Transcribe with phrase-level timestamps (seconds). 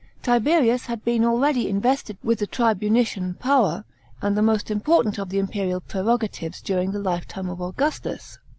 [0.23, 3.85] Tiberius had been already invested with the tribunicinn power
[4.19, 8.39] and the most important of the imperial prerogatives during the lifetime >f Augustus.